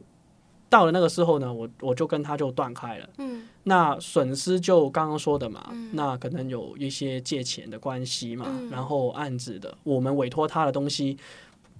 [0.69, 3.09] 到了那个时候呢，我我就跟他就断开了。
[3.19, 11.17] 嗯，那损失就刚刚说的嘛，那可能有一些借钱的关系嘛，然后案子的我们委托他的东西。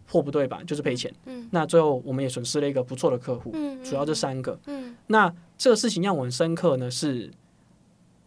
[0.07, 7.31] 货不对版就是赔钱，嗯，那最后我们也损失了一个不错的客户，嗯，主要这三个，嗯，那这个事情让我很深刻呢，是，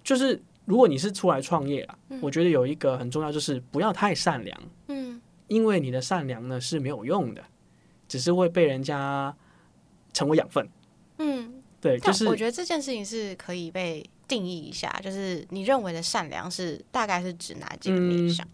[0.04, 7.44] 就是如果你是出来创业啊，我觉得有一个很重要就是不要太善良，嗯，因为你的善良呢是没有用的，
[8.08, 9.36] 只是会被人家
[10.14, 10.68] 成为养分，
[11.20, 18.48] 嗯，对，就是我觉得这件事情是可以被定义一下，就是你认为的善良是大概是指哪几个面向？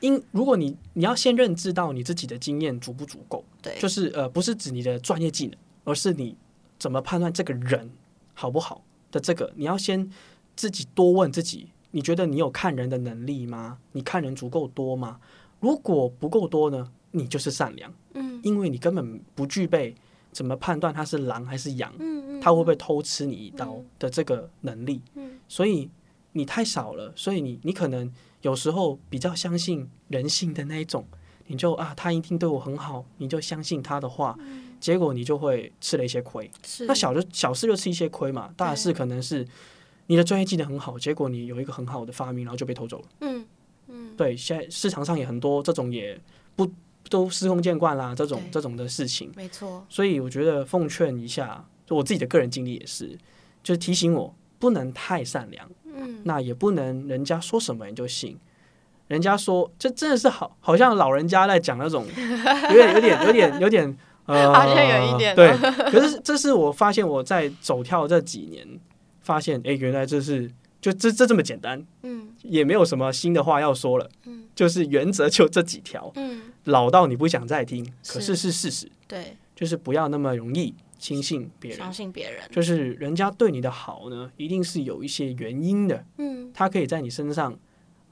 [0.00, 6.36] 因如果你你要先认知到你自己的经验足不足够，对，就是呃不是指你的专业技能，而是你
[6.78, 7.90] 怎么判断这个人
[8.34, 10.10] 好不好的这个，你要先
[10.54, 13.78] 自己多问自己，你觉得你有看人的能力吗？
[13.92, 15.18] 你看人足够多吗？
[15.60, 19.94] 如果不够多呢，你就是善良，嗯，因为你根本不具备
[20.30, 25.88] 怎么判断他是狼还是羊，嗯嗯，他会不会偷吃你一刀的这个能力，嗯，所以
[26.32, 28.12] 你太少了，所以你你可能。
[28.46, 31.04] 有时候比较相信人性的那一种，
[31.48, 34.38] 你就啊，他一定对我很好，你就相信他的话，
[34.78, 36.48] 结果你就会吃了一些亏。
[36.86, 39.44] 那小的小事就吃一些亏嘛，大事可能是
[40.06, 43.08] 你的专业技能很好，结果你有一个很好的发明，然后就被偷走了。
[43.22, 43.44] 嗯
[43.88, 46.16] 嗯，对，现在市场上也很多这种，也
[46.54, 46.70] 不
[47.10, 49.32] 都司空见惯啦，这种这种的事情。
[49.34, 49.84] 没错。
[49.88, 53.18] 所以我觉得奉劝一下，就我自己的个人经历也是，
[53.64, 55.68] 就是提醒我不能太善良。
[55.84, 58.38] 嗯，那也不能人家说什么你就信。
[59.08, 65.90] 人家说，这真的是好，好像老人家在讲那种，有点、有点、有点、有点， 呃，好像有一点哦对。
[65.90, 68.66] 可是这是我发现我在走跳这几年，
[69.20, 81.78] 发现，哎、原来这是就这这这么简单，嗯也没有什么新的话要说了，嗯就是原则就这几条，嗯，老到你不想再听，可是是是事实，对，就是不要那么容易轻信别人。
[81.78, 81.92] 相。
[81.92, 86.50] 信别人，就是人家对你的好呢，一定是有一些原因的，嗯。
[86.52, 87.58] 他可以在你身上，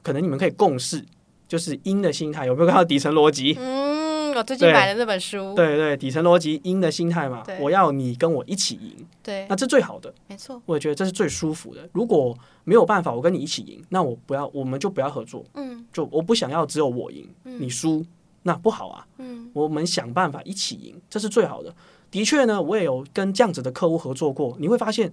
[0.02, 1.04] 可能你们可以共事，
[1.48, 3.54] 就是因的心态，有没有看到底层逻辑？
[3.58, 9.46] 嗯，我最近买的那本书，对对，底层逻辑因的心态嘛，我要你跟我一起赢，对。
[9.48, 11.88] 那这最好的，没错，我也觉得这是最舒服的。
[11.92, 15.86] 如果没有办法我跟你一起赢，那我不要，我们就不要合作，嗯。
[15.92, 18.04] 就我不想要只有我赢，你输，
[18.42, 19.06] 那不好啊。
[19.18, 19.50] 嗯。
[19.54, 21.74] 我们想办法一起赢，这是最好的。
[22.14, 25.12] 的确呢，我也有跟这样子的客户合作过，你会发现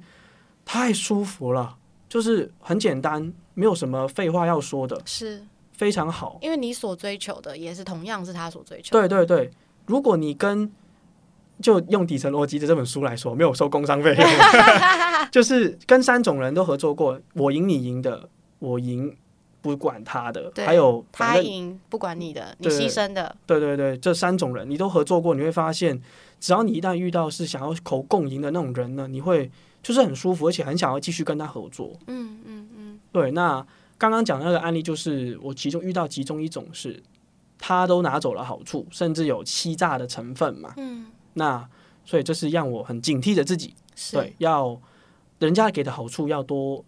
[0.63, 1.75] 太舒服了，
[2.07, 5.41] 就是很简单，没有什么废话要说的，是。
[5.71, 6.37] 非常好。
[6.41, 9.51] 因为你所追求的也是同样是他所追求的，对对对，
[9.87, 10.71] 如果你跟
[11.59, 14.15] 就用底层逻辑的这本书来说，没有收工商费，
[15.31, 19.17] 就是跟三种人都合作过，我赢你赢的，我赢
[19.61, 26.01] 不管他的，还有他赢不管你的，你牺牲的，对对对，这三种人你都合作过，你会发现，
[26.39, 29.51] 只要你一旦遇到是想要口共赢的那种人呢，你会
[29.83, 31.93] 就是很舒服，而且很想要继续跟他合作。
[32.07, 33.65] 嗯嗯嗯，对，那
[33.97, 37.01] 刚刚讲的那个案例就是我其中遇到其中一种是，
[37.59, 40.73] 他都拿走了好处，甚至有欺诈的成分嘛。
[40.77, 41.69] 嗯，那
[42.03, 43.75] 所以这是让我很警惕着自己，
[44.11, 44.79] 对，要
[45.37, 46.83] 人家给的好处要多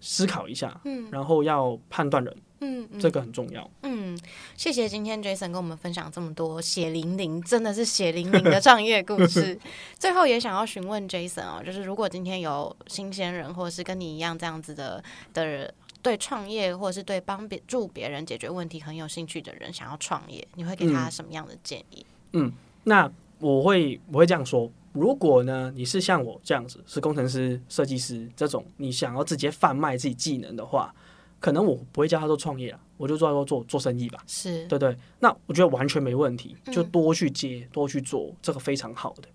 [0.00, 3.70] 思考一下，嗯然后要判断人，嗯嗯，这个很重要。
[3.82, 4.18] 嗯，
[4.56, 9.58] 谢谢今天 Jason 跟我们分享这么多血淋淋，真的是血淋淋的创业故事。
[9.98, 22.04] 最后也想要询问 Jason 哦，就是如果今天有新鲜人，或者是跟你一样这样子的的人，对创业或者是对帮别助别人解决问题很有兴趣的人，想要创业，你会给他什么样的建议？
[22.32, 22.52] 嗯
[22.84, 30.92] 那我会我会这样说，如果呢你是像我这样子是工程师、设计师这种，你想要直接贩卖自己技能的话，
[31.38, 34.96] 可能我不会叫他做创业啊，我就叫他做做生意吧，是，对不对？
[35.20, 39.28] 那我觉得完全没问题，就嗯多去接，多去做，这个非常好的。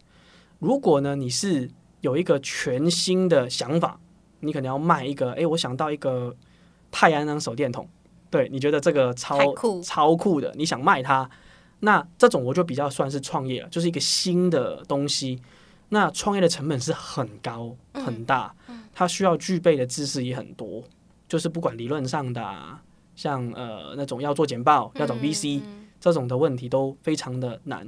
[0.60, 1.70] 如果呢你是
[2.02, 4.00] 有一个全新的想法，
[4.42, 6.36] 你可能要卖一个，诶，我想到一个
[6.92, 7.88] 太阳能手电筒，
[8.30, 11.30] 对你觉得这个超酷超酷的，你想卖它，
[11.86, 15.40] 那这种我就比较算是创业了，就是一个新的东西。
[15.90, 18.54] 那创业的成本是很高很大，
[18.92, 20.84] 它需要具备的知识也很多，
[21.28, 22.82] 就是不管理论上的、啊，
[23.16, 25.62] 像呃那种要做简报、要找 VC、
[26.00, 27.88] 这种的问题都非常的难。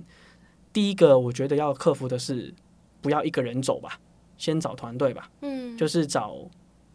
[0.71, 2.53] 第一个，我觉得要克服的是
[3.01, 3.99] 不要一个人走吧，
[4.37, 6.37] 先找团队吧，嗯就是找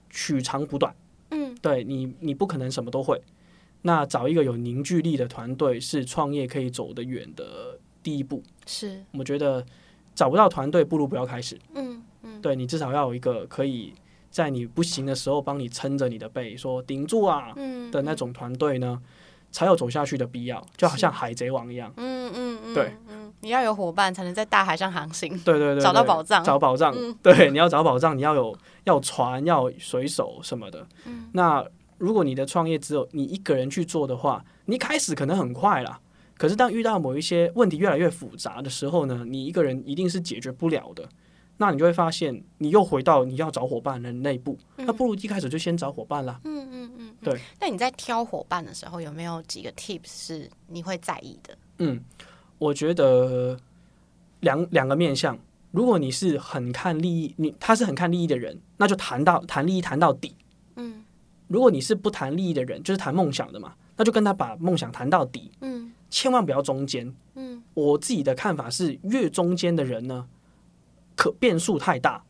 [0.08, 0.94] 取长补短。
[1.32, 3.20] 嗯对你，你不可能什么都会。
[3.82, 8.42] 那找一个有凝聚力的团队是创业可以走得远的第一步。
[8.64, 9.64] 是，我觉得
[10.14, 11.58] 找不到团队，不如不要开始。
[11.74, 13.92] 嗯嗯对你至少要有一个可以
[14.30, 19.00] 在你不行的时候帮你撑着你的背，说顶住啊嗯的那种团队呢，
[19.50, 20.64] 才有走下去的必要。
[20.76, 21.92] 就好像海贼王一样。
[21.96, 25.30] 嗯嗯嗯，对嗯，你要有伙伴才能在大海上航行。
[25.40, 26.94] 对对对对找到宝藏找宝藏。
[26.96, 30.86] 嗯对，你要找宝藏，你要有要船，要水手什么的。
[31.04, 31.64] 嗯那
[32.02, 36.00] 如果你的创业只有你一个人去做的话，你一开始可能很快啦。
[36.36, 41.08] 可是当遇到某一些问题越来越复杂的时候呢，你一个人一定是解决不了的。
[41.56, 46.40] 那你就会发现，你又回到你要找伙伴的那一步，那不如一开始就先找伙伴啦。
[46.42, 47.38] 嗯嗯嗯，嗯对。
[47.60, 51.56] 那你在挑伙伴的时候，有没有几个 tips 是你会在意的？
[51.78, 52.02] 嗯，
[52.58, 53.56] 我觉得
[54.40, 55.38] 两两个面向，
[55.70, 60.34] 如果你是很看利益，你他是很看利益的人，那就谈到谈利益谈到底。
[60.74, 61.04] 嗯
[61.52, 67.14] 如果你是不谈利益的人，就是谈梦想的嘛，那就跟他把梦想谈到底，嗯千万不要中间。
[67.34, 70.26] 嗯我自己的看法是，越中间的人呢，
[71.14, 72.24] 可变数太大，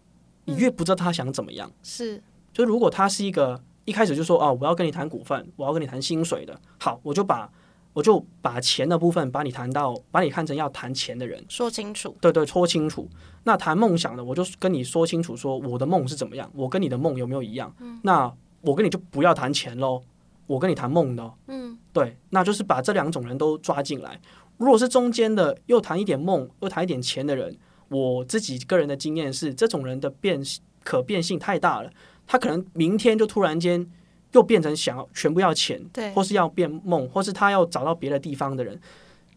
[0.44, 1.70] 你越不知道他想怎么样。
[1.82, 7.50] 是就如果他是一个一开始就说哦，我要跟你谈股份，我要跟你谈薪水的，好，我就把
[7.92, 12.16] 我就把钱的部分把你谈到，把你看成要谈钱的人，说清楚。
[12.20, 13.08] 对对，说清楚。
[13.44, 17.74] 那谈梦想的，我就跟你说清楚，说我的梦是怎么样，我跟你的梦有没有一样？
[17.80, 18.32] 嗯那
[18.62, 20.02] 我跟你就不要谈钱喽，
[20.46, 21.34] 我跟你谈梦的哦。
[21.48, 24.18] 嗯对，那就是把这两种人都抓进来。
[24.56, 27.56] 如果是中间的，又谈一点梦，又谈一点钱的人，
[27.88, 30.40] 我自己个人的经验是，这种人的变
[30.82, 31.90] 可变性太大了，
[32.26, 33.86] 他可能明天就突然间
[34.32, 38.80] 又变成想要全部要钱，对或是要变梦，或是他要找到别的地方的人。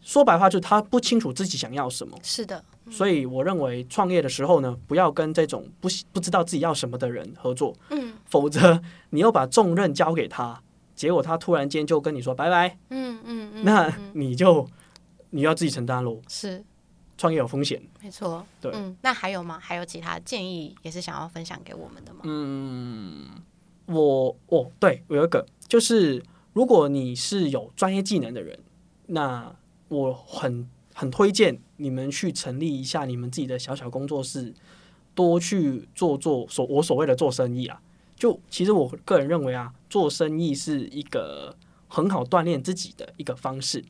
[0.06, 2.16] 说白话就是他不清楚自己想要什么。
[2.22, 8.14] 是的，所以我认为创业的时候呢，不要跟这种不不知道自己要什么的人合作，嗯。
[8.26, 8.80] 否则
[9.10, 10.62] 你又把重任交给他，
[10.94, 14.64] 结果他突然间就跟你说拜拜，嗯嗯嗯，那嗯你就
[15.30, 16.22] 你要自己承担喽。
[16.28, 16.64] 是。
[17.18, 18.70] 创业有风险，没错，对。
[18.74, 19.58] 嗯，那还有吗？
[19.60, 22.20] 还有其他建议也是想要分享给我们的吗？
[22.24, 23.26] 嗯
[23.86, 25.44] 我哦，对我有一个。
[25.66, 28.56] 就是，如果你是有专业技能的人，
[29.06, 29.52] 那
[29.88, 34.52] 我很很推荐你们去成立一下你们自己的小小工作室，
[35.14, 37.80] 多去做做所我所谓的做生意啊。
[38.16, 41.54] 就其实我个人认为啊，做生意是一个
[41.88, 43.84] 很好锻炼自己的一个方式，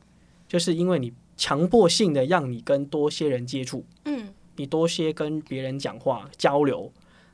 [0.47, 4.27] 就是因为你强迫性的让你跟多些人接触，嗯
[4.57, 6.91] 你多些跟别人讲话交流，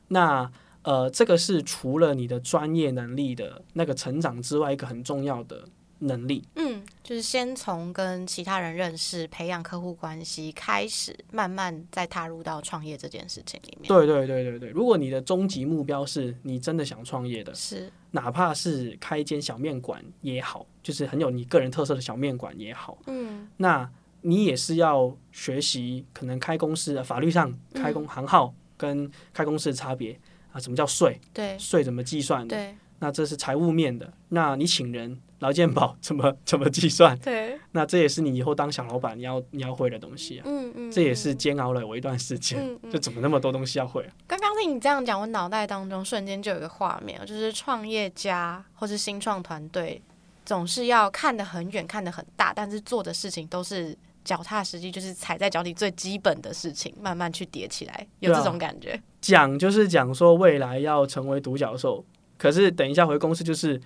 [0.10, 0.52] 那
[0.82, 5.64] 呃，这个是除了你的专业能力的那个成长之外，一个很重要的
[6.00, 6.44] 能力。
[6.56, 6.73] 嗯，
[7.04, 13.88] 就是先从跟其他人认识、培养客户关系开始，慢慢再踏入到创业这件事情里面。
[13.88, 23.90] 对对对对对，如果你的终极目标是你真的想创业的，是，哪怕是开一间小面馆也好，就是很有你个人特色的小面馆也好，嗯那
[24.22, 30.18] 你也是要学习可能开公司的法律上开公行号跟开公司的差别。
[30.54, 31.58] 啊，什么叫税，对。
[31.58, 32.76] 税怎么计算的，对。
[33.00, 34.14] 那这是财务面的。
[34.30, 37.18] 那你请人劳健保怎么怎么计算？
[37.20, 40.44] 对，那这也是你以后当小老板你要你要会的东西啊。
[40.48, 44.10] 嗯嗯，这也是嗯煎熬了我一段时间，嗯嗯就怎么那么多东西要会啊？
[44.26, 50.02] 刚刚听你这样讲，我脑袋当中瞬间就有一个画面，就是创业家或是新创团队，
[50.46, 58.98] 总是要看得很远、看得很大，但是做的事情都是脚踏实地，就是踩在脚底最基本的事情，慢慢去叠起来，有这种感觉。
[59.20, 62.06] 讲就是讲说未来要成为独角兽，
[62.38, 63.80] 可是等一下回公司就是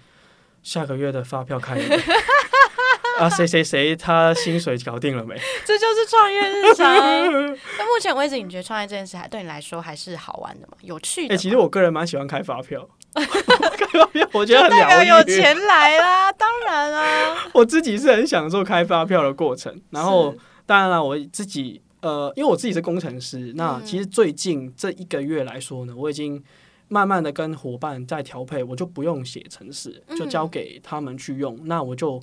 [0.68, 1.95] 下个月的发票开了没
[3.20, 5.34] 啊，谁谁谁他薪水搞定了没？
[5.65, 6.86] 这就是创业日常。
[7.80, 10.74] 那目前为止，你觉得创业这件事还对你来说还是好玩的吗？
[10.82, 11.38] 有趣哎、的吗？
[11.38, 13.24] 其实我个人蛮喜欢开发票， 开
[13.97, 15.18] 发票我觉得很代表。
[15.18, 17.38] 有钱来啦，当然啊。
[17.55, 26.43] 我自己是很享受开发票的过程，然后当然了，我自己呃，因为我自己是工程师，那嗯其实最近这一个月来说呢，我已经
[26.88, 32.21] 慢慢的跟伙伴在调配，我就不用写程式，就嗯交给他们去用，那我就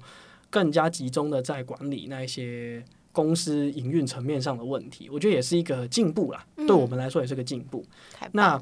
[0.50, 7.84] 更加集中的在管理那一些公司营运层面上的问题，我觉得也是一个进步啦，嗯对我们来说也是个进步。
[8.32, 8.60] 那。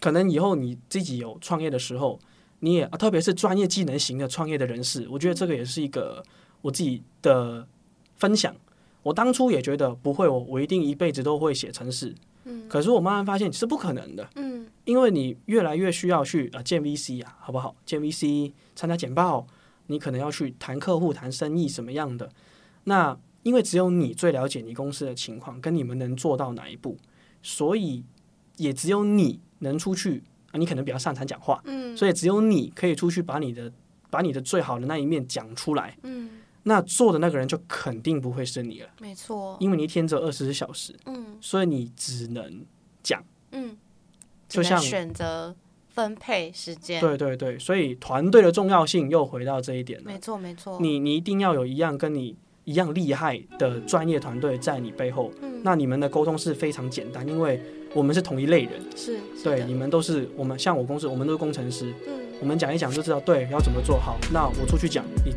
[0.00, 2.18] 可能以后你自己有创业的时候，
[2.58, 6.20] 你也、啊特别是专业技能型的创业的人士，我觉得这个也是一个
[6.60, 7.64] 我自己的
[8.16, 8.52] 分享。
[9.04, 12.12] 我当初也觉得不会，我我一定一辈子都会写程式。
[12.46, 14.51] 嗯可是我慢慢发现是不可能的，嗯
[14.84, 17.74] 因为你越来越需要去啊见 VC 啊，好不好？
[17.86, 19.46] 见 VC 参加简报，
[19.86, 22.30] 你可能要去谈客户、谈生意什么样的。
[22.84, 26.96] 那因为只有你最了解你公司的情况，跟你们能做到哪一步，
[27.42, 28.04] 所以
[28.56, 30.58] 也只有你能出去啊。
[30.58, 33.72] 你可能比较擅长讲话，嗯所以只有你可以出去把你的
[34.10, 35.96] 把你的最好的那一面讲出来。
[36.02, 39.56] 嗯，那做的那个人就肯定不会是你了，没错。
[39.60, 42.64] 因为你一天只有二十四小时，嗯所以你只能
[43.02, 43.22] 讲。
[44.52, 45.54] 嗯，就像选择
[45.88, 47.00] 分配时间。
[47.00, 50.18] 对对对，所以团队的重要性又回到这一点了没。
[50.18, 50.78] 错没错。
[50.80, 57.60] 你你一定要有一样跟你一样厉害的专业团队在你背后，嗯那你们的沟通是非常简单，因为
[57.94, 58.72] 我们是同一类人。
[58.96, 64.18] 是是对，你们都是我们像我公司，我们都是工程师，嗯我们讲一讲就知道对要怎么做好。
[64.32, 65.32] 那我出去讲，你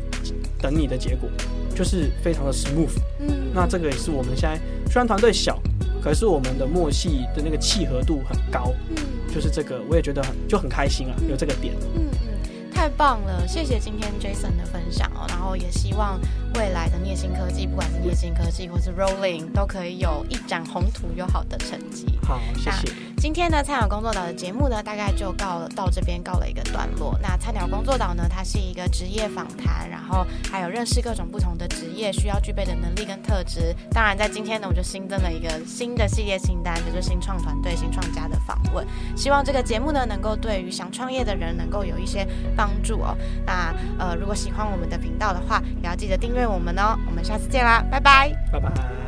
[0.60, 1.28] 等你的结果，
[1.74, 2.98] 就是非常的 smooth。
[3.20, 4.58] 嗯那这个也是我们现在
[4.90, 5.60] 虽然团队小，
[6.06, 8.96] 可是我们的默契的那个契合度很高，嗯
[9.34, 11.74] 就是这个我也觉得很就很开心啊，有这个点。
[11.96, 13.44] 嗯嗯，太棒了！
[13.44, 16.20] 谢谢今天 Jason 的分享哦，然后也希望
[16.54, 22.06] 未来的聂新科技，不管是聂新科技或是 Rolling，都可以有一展宏图有好的成绩。
[22.22, 23.15] 好，谢谢。
[23.26, 27.18] 今天呢，菜鸟工作岛的节目呢，大概就告了到这边告了一个段落。
[27.20, 33.74] 那菜鸟工作岛呢，它是一个职业访谈，然后还有认识各种不同的职业需要具备的能力跟特质。
[33.90, 38.86] 当然，在今天呢，我就新增了一个新的系列清单，就是新创团队、新创家的访问。
[39.16, 42.24] 希望这个节目呢，能够对于想创业的人能够有一些
[42.54, 43.18] 帮助哦。
[43.44, 46.96] 那呃，如果喜欢我们的频道的话，也要记得订阅我们哦。
[47.08, 48.32] 我们下次见啦，拜拜。
[48.52, 49.05] 拜拜。